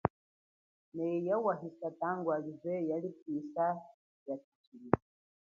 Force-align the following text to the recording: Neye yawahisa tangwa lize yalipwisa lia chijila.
Neye 0.95 1.17
yawahisa 1.29 1.87
tangwa 1.99 2.35
lize 2.43 2.73
yalipwisa 2.89 3.65
lia 4.23 4.35
chijila. 4.61 4.99